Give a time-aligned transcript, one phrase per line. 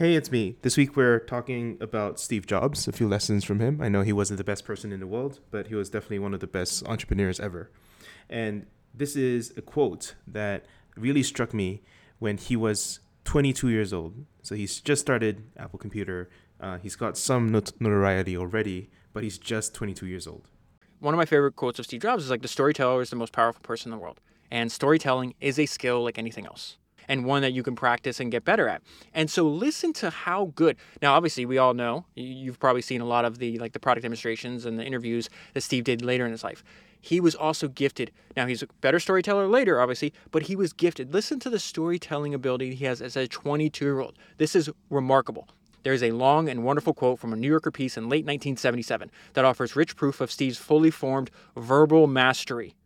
[0.00, 0.56] Hey, it's me.
[0.62, 3.82] This week we're talking about Steve Jobs, a few lessons from him.
[3.82, 6.32] I know he wasn't the best person in the world, but he was definitely one
[6.32, 7.70] of the best entrepreneurs ever.
[8.30, 10.64] And this is a quote that
[10.96, 11.82] really struck me
[12.18, 14.24] when he was 22 years old.
[14.40, 16.30] So he's just started Apple Computer.
[16.58, 20.48] Uh, he's got some not- notoriety already, but he's just 22 years old.
[21.00, 23.34] One of my favorite quotes of Steve Jobs is like the storyteller is the most
[23.34, 24.22] powerful person in the world.
[24.50, 26.78] And storytelling is a skill like anything else
[27.10, 28.80] and one that you can practice and get better at.
[29.12, 30.76] And so listen to how good.
[31.02, 34.04] Now obviously we all know you've probably seen a lot of the like the product
[34.04, 36.62] demonstrations and the interviews that Steve did later in his life.
[37.00, 38.12] He was also gifted.
[38.36, 41.12] Now he's a better storyteller later obviously, but he was gifted.
[41.12, 44.16] Listen to the storytelling ability he has as a 22-year-old.
[44.38, 45.48] This is remarkable.
[45.82, 49.10] There is a long and wonderful quote from a New Yorker piece in late 1977
[49.32, 52.76] that offers rich proof of Steve's fully formed verbal mastery.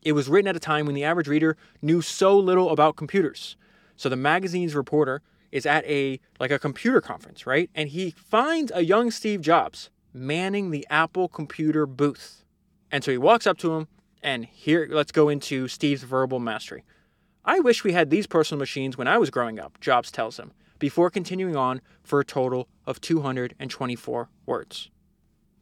[0.00, 3.56] It was written at a time when the average reader knew so little about computers.
[3.96, 5.22] So the magazine's reporter
[5.52, 7.70] is at a like a computer conference, right?
[7.74, 12.44] And he finds a young Steve Jobs manning the Apple computer booth.
[12.90, 13.88] And so he walks up to him
[14.22, 16.84] and here let's go into Steve's verbal mastery.
[17.44, 20.52] I wish we had these personal machines when I was growing up, Jobs tells him,
[20.78, 24.90] before continuing on for a total of 224 words.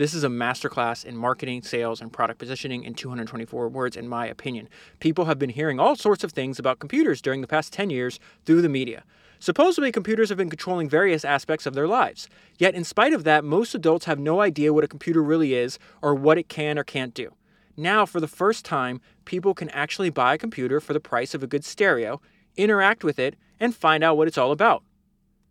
[0.00, 4.26] This is a masterclass in marketing, sales, and product positioning in 224 words, in my
[4.26, 4.66] opinion.
[4.98, 8.18] People have been hearing all sorts of things about computers during the past 10 years
[8.46, 9.04] through the media.
[9.40, 12.30] Supposedly, computers have been controlling various aspects of their lives.
[12.56, 15.78] Yet, in spite of that, most adults have no idea what a computer really is
[16.00, 17.34] or what it can or can't do.
[17.76, 21.42] Now, for the first time, people can actually buy a computer for the price of
[21.42, 22.22] a good stereo,
[22.56, 24.82] interact with it, and find out what it's all about.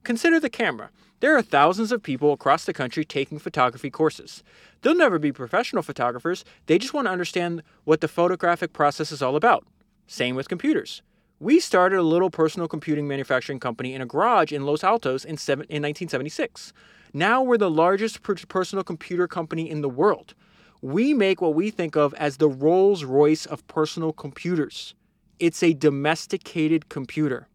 [0.04, 0.90] Consider the camera.
[1.22, 4.42] There are thousands of people across the country taking photography courses.
[4.82, 9.22] They'll never be professional photographers, they just want to understand what the photographic process is
[9.22, 9.66] all about.
[10.08, 11.02] Same with computers.
[11.42, 15.36] We started a little personal computing manufacturing company in a garage in Los Altos in,
[15.36, 16.72] seven, in 1976.
[17.14, 20.36] Now we're the largest per- personal computer company in the world.
[20.82, 24.96] We make what we think of as the Rolls Royce of personal computers.
[25.38, 27.49] It's a domesticated computer.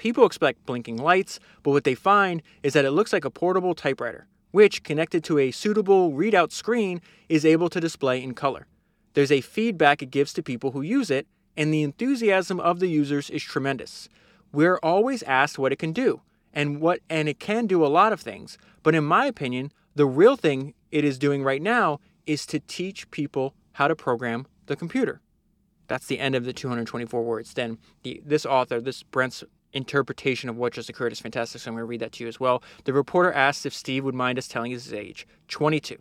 [0.00, 3.74] People expect blinking lights, but what they find is that it looks like a portable
[3.74, 8.66] typewriter, which, connected to a suitable readout screen, is able to display in color.
[9.12, 12.86] There's a feedback it gives to people who use it, and the enthusiasm of the
[12.86, 14.08] users is tremendous.
[14.54, 16.22] We're always asked what it can do,
[16.54, 20.06] and what and it can do a lot of things, but in my opinion, the
[20.06, 24.76] real thing it is doing right now is to teach people how to program the
[24.76, 25.20] computer.
[25.88, 27.52] That's the end of the 224 words.
[27.52, 31.74] Then the, this author, this Brent's interpretation of what just occurred is fantastic, so I'm
[31.74, 32.62] going to read that to you as well.
[32.84, 35.96] The reporter asked if Steve would mind us telling his age 22.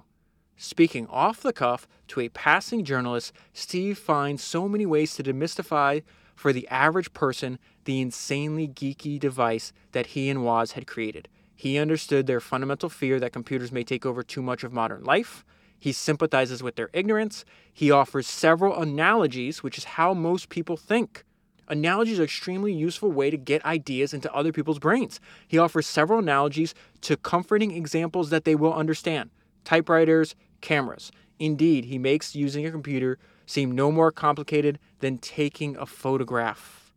[0.57, 6.03] Speaking off the cuff to a passing journalist, Steve finds so many ways to demystify
[6.35, 11.29] for the average person the insanely geeky device that he and Woz had created.
[11.55, 15.43] He understood their fundamental fear that computers may take over too much of modern life.
[15.77, 17.45] He sympathizes with their ignorance.
[17.73, 21.23] He offers several analogies, which is how most people think.
[21.69, 25.19] Analogies are an extremely useful way to get ideas into other people's brains.
[25.47, 29.29] He offers several analogies to comforting examples that they will understand
[29.65, 31.11] typewriters, cameras.
[31.37, 36.91] Indeed, he makes using a computer seem no more complicated than taking a photograph.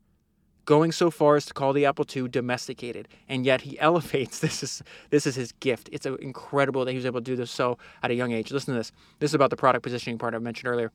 [0.65, 4.63] Going so far as to call the Apple II domesticated, and yet he elevates this
[4.63, 5.91] is this is his gift.
[5.93, 8.51] It's uh, incredible that he was able to do this so at a young age.
[8.51, 8.93] Listen to this.
[9.19, 10.93] This is about the product positioning part I mentioned earlier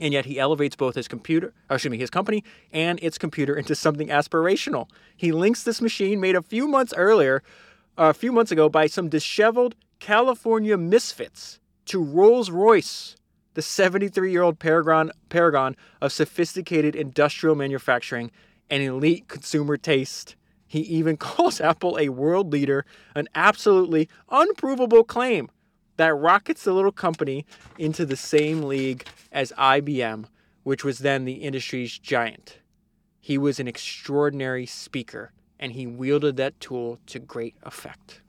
[0.00, 3.74] and yet he elevates both his computer, excuse me, his company and its computer into
[3.74, 4.88] something aspirational.
[5.16, 7.42] He links this machine made a few months earlier,
[7.98, 13.16] uh, a few months ago, by some disheveled California misfits to Rolls Royce,
[13.54, 18.30] the 73 year old paragon, paragon of sophisticated industrial manufacturing
[18.70, 20.36] and elite consumer taste.
[20.66, 25.50] He even calls Apple a world leader, an absolutely unprovable claim
[25.98, 27.44] that rockets the little company
[27.78, 30.26] into the same league as IBM,
[30.62, 32.58] which was then the industry's giant.
[33.20, 38.20] He was an extraordinary speaker, and he wielded that tool to great effect.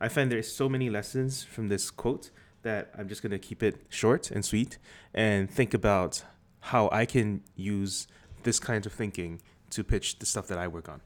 [0.00, 2.30] I find there's so many lessons from this quote
[2.62, 4.78] that I'm just going to keep it short and sweet
[5.14, 6.24] and think about
[6.60, 8.06] how I can use
[8.42, 9.40] this kind of thinking
[9.70, 11.00] to pitch the stuff that I work on.